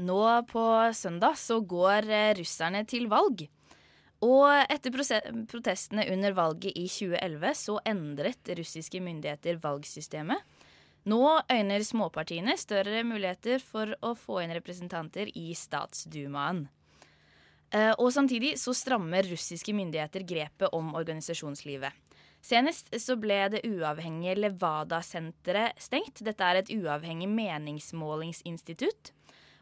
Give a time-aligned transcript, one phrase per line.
[0.00, 0.64] Nå på
[0.96, 3.44] søndag så går eh, russerne til valg.
[4.24, 4.92] Og etter
[5.48, 10.40] protestene under valget i 2011 så endret russiske myndigheter valgsystemet.
[11.08, 16.66] Nå øyner småpartiene større muligheter for å få inn representanter i statsdumaen.
[17.72, 21.92] Eh, og samtidig så strammer russiske myndigheter grepet om organisasjonslivet.
[22.40, 26.22] Senest så ble det uavhengige Levada-senteret stengt.
[26.24, 29.12] Dette er et uavhengig meningsmålingsinstitutt.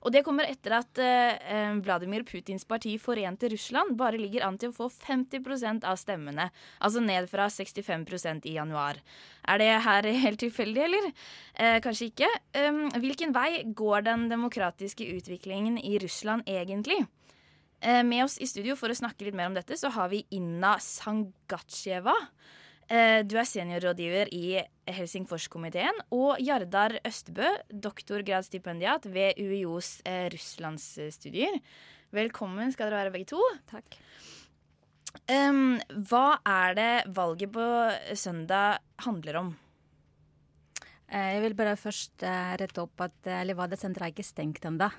[0.09, 4.73] Og det kommer etter at eh, Vladimir Putins parti Forente Russland bare ligger an til
[4.73, 6.47] å få 50% av stemmene.
[6.81, 9.03] Altså ned fra 65% i januar.
[9.45, 11.11] Er det her helt tilfeldig, eller?
[11.53, 12.31] Eh, kanskje ikke.
[12.57, 17.03] Eh, hvilken vei går den demokratiske utviklingen i Russland egentlig?
[17.85, 20.25] Eh, med oss i studio for å snakke litt mer om dette, så har vi
[20.41, 22.17] Inna Sangatsjeva.
[22.89, 24.57] Eh, du er seniorrådgiver i
[24.89, 26.01] Helsingforskomiteen.
[26.17, 31.61] Og Jardar Østebø, doktorgradsstipendiat ved UiOs eh, russlandsstudier.
[32.17, 33.43] Velkommen skal dere være, begge to.
[33.69, 33.99] Takk.
[35.29, 35.77] Um,
[36.09, 37.65] hva er det valget på
[38.17, 39.57] søndag handler om?
[41.09, 44.91] Eh, jeg vil bare først uh, rette opp at uh, Levada-senteret er ikke stengt ennå.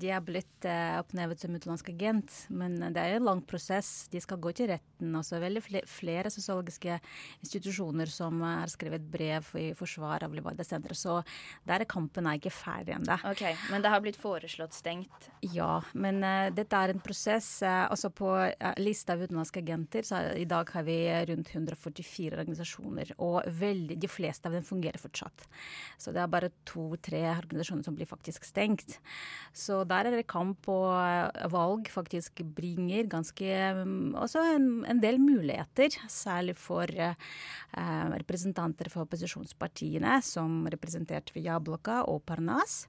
[0.00, 4.06] De er blitt oppnevet som utenlandsk agent, men det er en lang prosess.
[4.12, 5.10] De skal gå til retten.
[5.18, 6.98] Også veldig fl flere sosiologiske
[7.42, 10.98] institusjoner som har skrevet brev i forsvar av Levada-senteret.
[10.98, 11.18] Så
[11.68, 13.18] der er kampen er ikke ferdig ennå.
[13.32, 15.28] Okay, men det har blitt foreslått stengt?
[15.44, 16.22] Ja, men
[16.56, 17.50] dette er en prosess.
[17.90, 18.30] Også på
[18.80, 21.00] lista av utenlandske agenter, så i dag har vi
[21.32, 25.39] rundt 144 organisasjoner, og veldig, de fleste av dem fungerer fortsatt.
[26.00, 28.98] Så det er bare to-tre organisasjoner som blir faktisk stengt.
[29.52, 33.48] Så der er det kamp og eh, valg faktisk bringer ganske
[33.80, 37.14] mm, også en, en del muligheter, særlig for eh,
[38.20, 42.82] representanter for opposisjonspartiene, som representert ved Ja-blokka og Parnas.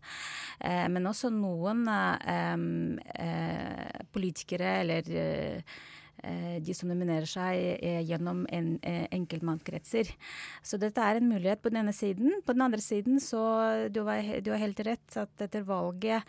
[0.59, 2.67] Eh, men også noen eh,
[3.21, 5.63] eh politikere eller Eh,
[6.61, 10.11] de som nominerer seg eh, gjennom en, eh, enkeltmannskretser.
[10.63, 12.41] Så dette er en mulighet på den ene siden.
[12.45, 13.41] På den andre siden så
[13.89, 16.23] du har, du har helt rett at etter valget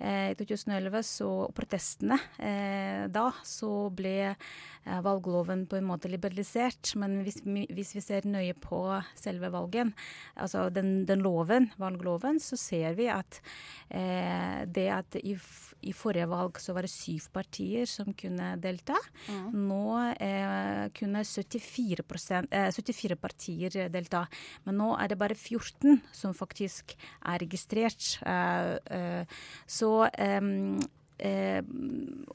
[0.00, 2.18] i 2011 så protestene
[3.12, 4.34] da så ble
[4.86, 6.94] valgloven på en måte liberalisert.
[7.00, 8.80] Men hvis, hvis vi ser nøye på
[9.18, 9.92] selve valgen,
[10.36, 13.40] altså den, den loven, valgloven, så ser vi at
[13.86, 15.36] det at i,
[15.86, 18.96] i forrige valg så var det syv partier som kunne delta.
[19.28, 19.66] Mm.
[19.68, 22.04] Nå eh, kunne 74,
[22.50, 24.24] eh, 74, partier delta,
[24.66, 28.16] men nå er det bare 14 som faktisk er registrert.
[28.26, 29.36] Eh, eh
[29.66, 30.08] så
[31.18, 31.62] Eh,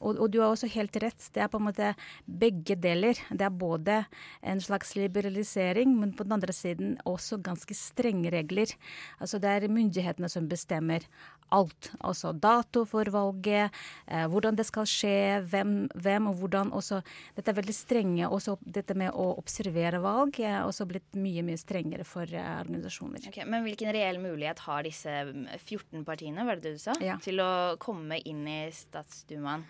[0.00, 1.28] og, og, du har også helt rett.
[1.34, 1.92] Det er på en måte
[2.26, 3.18] begge deler.
[3.30, 4.02] Det er både
[4.42, 8.74] en slags liberalisering, men på den andre siden også ganske strenge regler.
[9.20, 11.06] Altså det er myndighetene som bestemmer
[11.52, 11.90] alt.
[12.00, 13.72] Altså dato for valget,
[14.06, 16.72] eh, hvordan det skal skje, hvem, hvem, og hvordan.
[16.72, 17.02] Også,
[17.36, 18.28] dette er veldig strenge.
[18.28, 23.28] Også dette med å observere valg er også blitt mye mye strengere for eh, organisasjoner.
[23.28, 25.12] Okay, men hvilken reell mulighet har disse
[25.58, 27.18] 14 partiene, var det det du sa, ja.
[27.22, 29.64] til å komme inn i statsdumaen?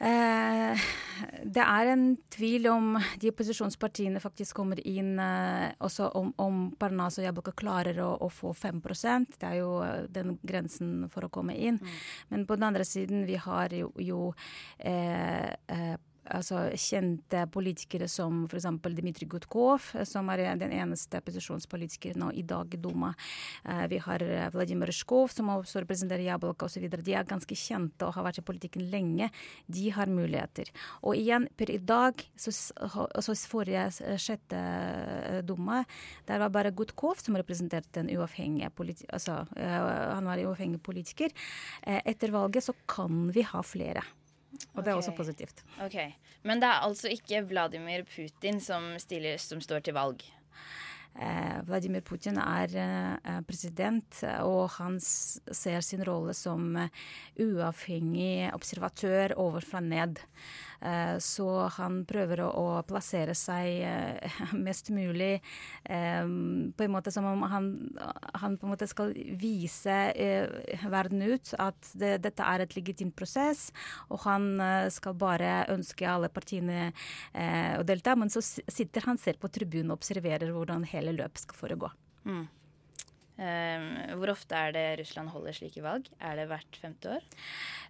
[0.00, 0.84] Eh,
[1.44, 7.18] det er en tvil om de opposisjonspartiene faktisk kommer inn eh, også om, om Parnas
[7.20, 11.28] og Jabloko klarer å, å, få 5 Det er jo eh, den grensen for å
[11.28, 11.76] komme inn.
[11.76, 11.98] Mm.
[12.32, 14.32] Men på den andre siden, vi har jo, jo
[14.78, 18.66] eh, eh altså, kjente politikere som f.eks.
[19.00, 23.12] Dmitrij Gutkov, som er den eneste opposisjonspolitikeren nå i dag i Duma.
[23.64, 26.86] Eh, vi har eh, Vladimir Rysjkov, som også representerer Jabloko osv.
[26.90, 29.30] De er ganske kjente og har vært i politikken lenge.
[29.66, 30.70] De har muligheter.
[31.02, 34.62] Og igjen, per i dag, så, så forrige eh, sjette
[35.46, 35.82] Duma,
[36.28, 38.70] der var bare Gutkov som representerte en uavhengig.
[39.10, 41.32] Altså, han var en uavhengig politiker.
[41.82, 44.04] Etter valget så kan vi ha flere.
[44.74, 45.64] Og det er også positivt.
[45.84, 45.96] Ok,
[46.42, 50.22] Men det er altså ikke Vladimir Putin som, stiller, som står til valg?
[51.18, 57.02] Eh, Vladimir Putin er eh, president, og han ser sin rolle som eh,
[57.42, 60.22] uavhengig observatør overfra ned.
[61.20, 61.44] Så
[61.76, 63.82] han prøver å, plassere seg
[64.66, 65.42] mest mulig
[65.84, 65.90] på
[66.86, 67.66] en måte som om han,
[68.40, 69.98] han på en måte skal vise
[70.88, 73.66] verden ut at det, dette er et legitimt prosess,
[74.08, 74.48] og han
[74.88, 76.94] skal bare ønske alle partiene
[77.76, 78.16] å delta.
[78.16, 81.90] Men så sitter han selv på tribunen og observerer hvordan hele løpet skal foregå.
[82.28, 82.48] Mm.
[83.40, 83.84] Um,
[84.20, 86.10] hvor ofte er det Russland holder slike valg?
[86.20, 87.24] Er det hvert femte år?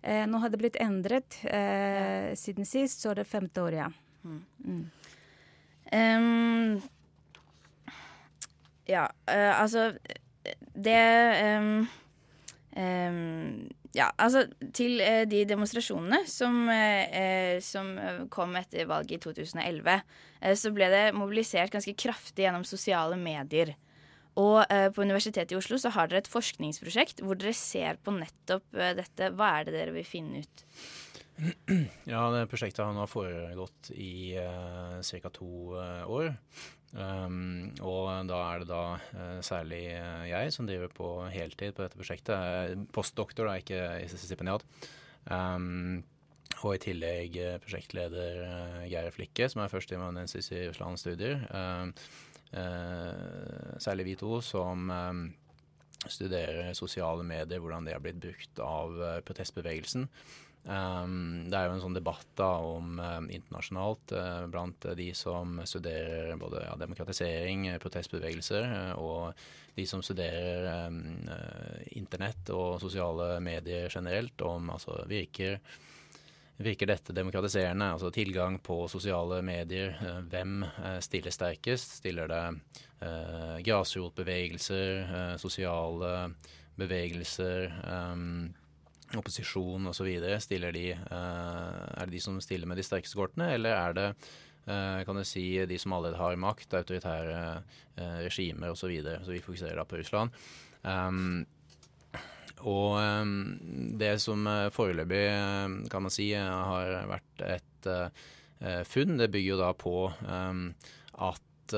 [0.05, 1.41] Uh, nå har det blitt endret.
[1.43, 2.37] Uh, ja.
[2.39, 3.89] Siden sist så er det femte år, ja.
[4.23, 4.41] Mm.
[4.63, 4.85] Mm.
[5.91, 6.83] Um,
[8.87, 9.89] ja, uh, altså
[10.75, 11.01] Det
[11.59, 11.89] um,
[13.97, 14.45] ja, altså
[14.77, 17.93] til eh, de demonstrasjonene som, eh, som,
[18.31, 19.97] kom etter valget i 2011,
[20.41, 23.75] eh, så ble det mobilisert ganske kraftig gjennom sosiale medier.
[24.39, 28.15] Og eh, på Universitetet i Oslo så har dere et forskningsprosjekt hvor dere ser på
[28.15, 29.33] nettopp eh, dette.
[29.35, 30.65] Hva er det dere vil finne ut?
[32.11, 35.33] Ja, det prosjektet har nå foregått i uh, ca.
[35.33, 36.31] to uh, år.
[36.91, 39.85] Um, og da er det da uh, særlig
[40.27, 42.87] jeg som driver på heltid på dette prosjektet.
[42.95, 44.67] Postdoktor, da, ikke stipendiat.
[45.31, 46.03] Um,
[46.61, 51.47] og i tillegg prosjektleder Geir Flikke, som er førsteamanuensis i Russlands studier.
[51.55, 51.95] Um,
[53.81, 54.91] særlig vi to som
[56.11, 60.09] studerer sosiale medier, hvordan det har blitt brukt av protestbevegelsen.
[60.65, 65.57] Um, det er jo en sånn debatt da om uh, internasjonalt uh, blant de som
[65.65, 69.33] studerer både ja, demokratisering, protestbevegelser, uh, og
[69.79, 71.01] de som studerer um,
[71.97, 75.57] internett og sosiale medier generelt, om altså virker,
[76.61, 77.95] virker dette demokratiserende?
[77.97, 79.97] Altså tilgang på sosiale medier.
[80.29, 80.67] hvem
[81.01, 82.03] stiller sterkest?
[82.03, 82.45] Stiller det
[83.65, 86.35] grasrotbevegelser, sosiale
[86.77, 87.71] bevegelser?
[87.87, 88.51] Um,
[89.19, 90.09] opposisjon osv.
[90.43, 94.09] Stiller de eh, Er det de som stiller med de sterkeste kortene, eller er det
[94.11, 97.39] eh, kan du si de som allerede har makt, autoritære
[97.97, 98.85] eh, regimer osv.
[98.85, 99.25] Så, videre.
[99.25, 100.37] så vi fokuserer da på Russland.
[100.83, 101.47] Um,
[102.61, 103.35] og um,
[103.97, 105.23] det som foreløpig,
[105.89, 107.89] kan man si, har vært et
[108.85, 111.77] funn, det bygger jo da på at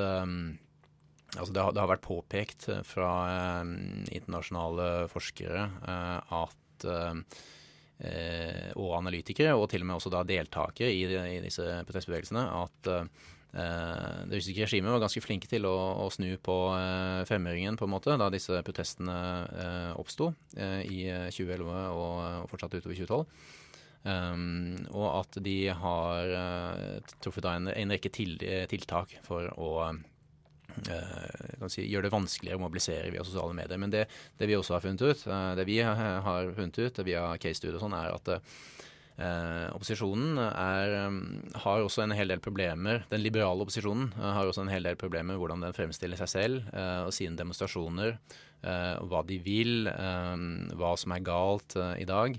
[1.32, 3.12] Altså det har, vært påpekt fra
[4.12, 6.19] internasjonale forskere uh,
[6.90, 7.43] at
[8.02, 12.90] Eh, og analytikere, og til og med også da deltakere i, i disse protestbevegelsene, at
[12.90, 17.87] eh, det russiske regimet var ganske flinke til å, å snu på eh, femøringen på
[17.87, 19.19] en måte, da disse protestene
[19.55, 23.26] eh, oppsto eh, i 2011 og, og fortsatt utover 2012.
[24.02, 26.32] Um, og at de har
[27.23, 28.32] truffet en, en rekke til,
[28.67, 30.12] tiltak for å Eh,
[31.72, 33.80] si, gjør det vanskeligere å mobilisere via sosiale medier.
[33.80, 34.06] Men det,
[34.38, 37.78] det vi også har funnet ut, eh, det vi har funnet ut via case studio
[37.78, 38.34] og sånn, er at
[39.20, 40.94] Eh, opposisjonen er,
[41.64, 43.02] har også en hel del problemer.
[43.10, 46.30] Den liberale opposisjonen eh, har også en hel del problemer med hvordan den fremstiller seg
[46.32, 48.19] selv eh, og sine demonstrasjoner.
[48.62, 49.88] hva de vil,
[50.78, 52.36] hva som er galt i dag.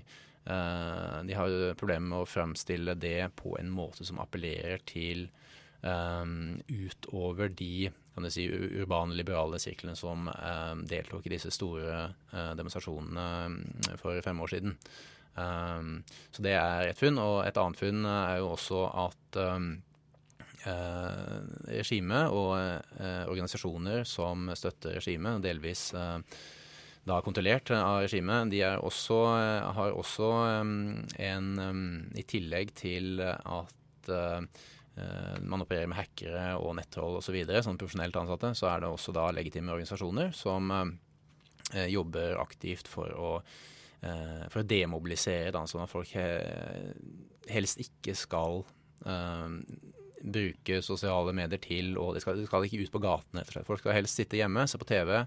[1.28, 5.26] de har problemer med å fremstille det på en måte som appellerer til
[5.84, 8.46] utover de kan du si,
[8.80, 11.96] urbane, liberale sirklene som eh, deltok i disse store
[12.32, 13.58] eh, demonstrasjonene mm,
[13.98, 14.76] for fem år siden.
[15.34, 15.96] Um,
[16.30, 17.18] så det er et funn.
[17.18, 19.64] Og et annet funn er jo også at eh,
[21.74, 26.20] regimet og eh, organisasjoner som støtter regimet, delvis eh,
[27.04, 29.18] da kontrollert av regimet, de også,
[29.76, 30.28] har også
[31.20, 31.50] en
[32.16, 34.44] I tillegg til at uh, Eh,
[35.42, 39.14] man opererer med hackere og nettroll osv., så sånn profesjonelt ansatte, så er det også
[39.16, 43.32] da legitime organisasjoner som eh, jobber aktivt for å,
[44.06, 46.14] eh, for å demobilisere, da, sånn at folk
[47.50, 48.62] helst ikke skal
[50.24, 53.42] bruke sosiale medier til og de skal, de skal ikke ut på gatene.
[53.66, 55.18] Folk skal helst sitte hjemme, se på TV,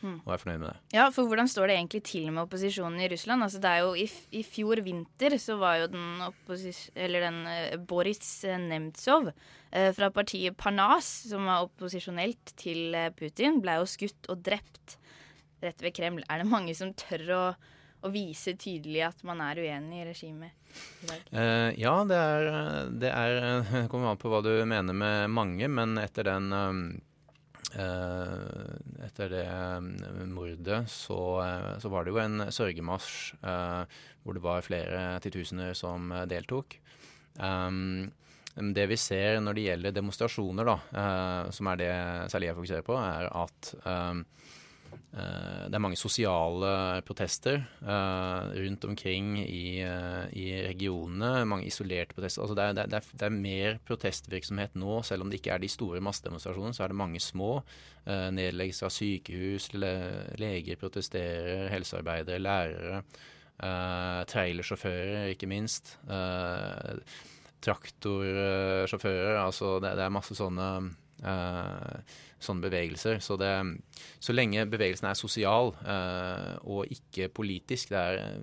[0.00, 0.20] Mm.
[0.24, 0.76] og er fornøyd med det.
[0.96, 3.44] Ja, for hvordan står det egentlig til med opposisjonen i Russland?
[3.44, 4.06] Altså, det er jo i,
[4.38, 6.22] i fjor vinter så var jo den,
[6.94, 8.30] eller den uh, Boris
[8.64, 14.40] Nemtsov uh, fra partiet Parnas, som var opposisjonelt til uh, Putin, ble jo skutt og
[14.46, 14.96] drept
[15.60, 16.24] rett ved Kreml.
[16.32, 17.42] Er det mange som tør å,
[18.00, 20.56] og vise tydelig at man er uenig i regimet?
[21.34, 22.44] ja, det er,
[23.02, 26.84] det er kommer an på hva du mener med mange, men etter den um,
[27.70, 33.36] etter det eh, mordet så, eh, så, var det jo en sørgemarsj
[34.20, 36.74] hvor det var flere titusener som deltok.
[38.76, 41.92] det vi ser når det gjelder demonstrasjoner, da, som er det
[42.28, 44.14] særlig jeg fokuserer på, er at Eh,
[45.10, 51.44] det er mange sosiale protester uh, rundt omkring i, uh, i, regionene.
[51.48, 52.44] Mange isolerte protester.
[52.44, 55.62] Altså det, er, det, er, det, er, mer protestvirksomhet nå, selv om det ikke er
[55.62, 56.76] de store massedemonstrasjonene.
[56.76, 57.50] Så er det mange små.
[58.06, 59.92] Uh, nedleggelse av sykehus, le,
[60.40, 63.02] leger protesterer, helsearbeidere, lærere.
[64.30, 65.98] trailersjåfører, ikke minst.
[67.60, 69.36] traktorsjåfører.
[69.36, 70.70] altså det, det, er masse sånne
[72.40, 73.20] sånne bevegelser.
[73.24, 73.52] Så, det,
[74.22, 78.40] så lenge bevegelsen er sosial uh, og ikke politisk er,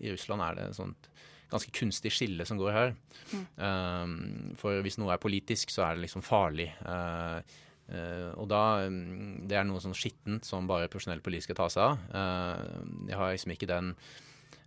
[0.00, 1.08] I Russland er det et sånt
[1.52, 2.94] ganske kunstig skille som går her.
[3.32, 3.44] Mm.
[3.60, 4.16] Um,
[4.56, 6.70] for hvis noe er politisk, så er det liksom farlig.
[6.80, 7.44] Uh,
[7.92, 11.84] uh, og da Det er noe sånn skittent som bare profesjonelle politikere skal ta seg
[11.90, 12.92] av.
[13.10, 13.92] Jeg har liksom ikke den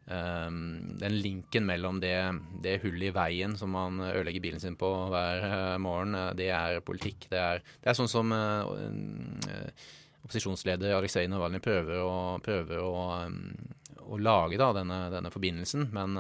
[0.05, 2.17] den linken mellom det,
[2.62, 6.51] det hullet i veien som man ødelegger bilen sin på hver uh, morgen, uh, det
[6.53, 7.25] er politikk.
[7.31, 8.69] Det er, det er sånn som uh,
[10.25, 12.93] opposisjonsleder Aleksej Navalnyj prøver å, prøver å,
[14.05, 16.17] å lage da, denne, denne, forbindelsen, men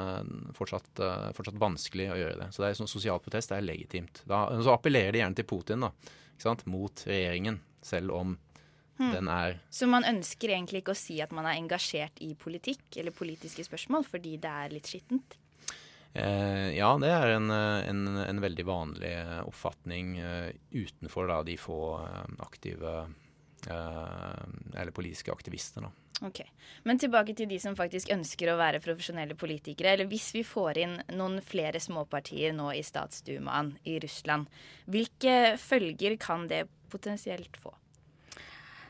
[0.57, 1.01] fortsatt,
[1.37, 2.49] fortsatt, vanskelig å gjøre det.
[2.53, 4.21] Så det er sånn sosial protest det er legitimt.
[4.29, 5.89] Da, så appellerer de gjerne til Putin da,
[6.69, 8.37] mot regjeringen, selv om
[8.95, 9.11] Hmm.
[9.11, 12.95] Den er Så man ønsker egentlig ikke å si at man er engasjert i politikk
[13.01, 15.35] eller politiske spørsmål fordi det er litt skittent?
[16.15, 19.11] Eh, ja, det er en, en, en veldig vanlig
[19.43, 21.79] oppfatning uh, utenfor da, de få
[22.39, 22.93] aktive
[23.67, 24.45] uh,
[24.79, 25.83] eller politiske aktivister.
[25.83, 25.91] Da.
[26.23, 26.39] Ok,
[26.83, 29.93] Men tilbake til de som faktisk ønsker å være profesjonelle politikere.
[29.93, 34.47] eller Hvis vi får inn noen flere småpartier nå i statsdumaen i Russland,
[34.87, 37.75] hvilke følger kan det potensielt få?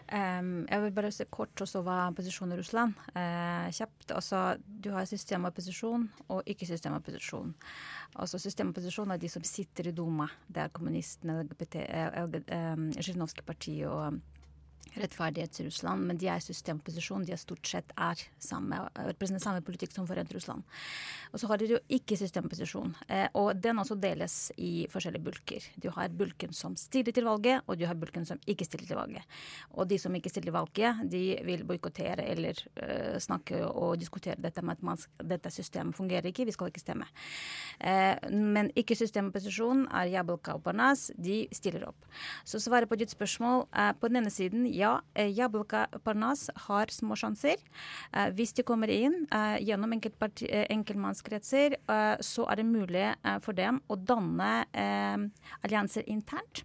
[0.06, 2.94] Um, jeg vil bare se kort også hva posisjonen i Russland.
[3.16, 4.12] Uh, kjapt.
[4.14, 7.56] Altså, du har systemopposisjon og ikke-systemopposisjon.
[8.22, 10.30] Altså, systemopposisjon er de som sitter i Duma.
[10.54, 11.82] Er kommunistene, LGBT,
[12.54, 14.20] um, Zjirinovskij parti og
[14.96, 17.26] Rettferdighets-Russland, men de er i systemposisjon.
[17.26, 20.64] De er stort sett er samme, representerer samme politikk som Forent Russland.
[21.34, 25.68] Og så har de jo ikke systemposisjon, eh, og den også deles i forskjellige bulker.
[25.82, 29.00] Du har bulken som stiller til valget, og du har bulken som ikke stiller til
[29.00, 29.36] valget.
[29.74, 34.40] Og de som ikke stiller til valget, de vil boikottere eller uh, snakke og diskutere
[34.40, 37.08] dette med at man, dette systemet fungerer ikke, vi skal ikke stemme.
[37.82, 42.08] Uh, men ikke systemposisjon er Jabelka og Parnas, de stiller opp.
[42.46, 46.50] Så svaret på ditt spørsmål, er på den ene siden, ja ja, eh, Jablka Parnas
[46.68, 47.58] har små sjanser.
[48.14, 51.78] Eh, hvis de kommer inn eh, gjennom enkeltmannskretser,
[52.24, 53.06] så er det mulig
[53.44, 54.52] for dem å danne
[55.66, 56.64] allianser internt.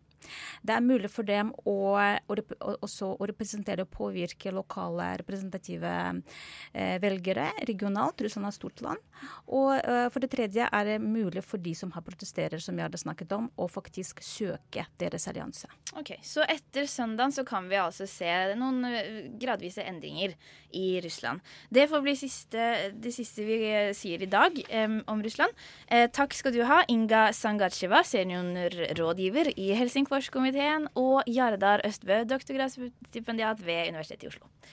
[0.63, 2.39] Det er mulig for dem å, å,
[2.81, 5.93] også å representere og påvirke lokale representative
[6.73, 8.21] eh, velgere regionalt.
[8.25, 9.03] Russland er stort land.
[9.51, 12.85] Og eh, for det tredje er det mulig for de som har protesterer, som vi
[12.85, 15.71] hadde snakket om, å faktisk søke deres allianse.
[15.99, 20.37] Ok, Så etter søndag så kan vi altså se noen eh, gradvise endringer
[20.77, 21.41] i Russland.
[21.69, 25.57] Det får bli siste, det siste vi eh, sier i dag eh, om Russland.
[25.91, 29.73] Eh, takk skal du ha, Inga Sangacheva, seniorrådgiver i
[30.21, 34.47] Helsingforskomiteen, og Jardar Østbø, doktorgradsstipendiat ved Universitetet i Oslo.